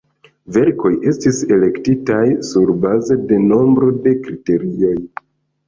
Verkoj 0.53 0.91
estis 1.11 1.41
elektitaj 1.57 2.23
surbaze 2.49 3.21
de 3.35 3.41
nombro 3.53 3.93
de 4.09 4.17
kriterioj. 4.27 4.99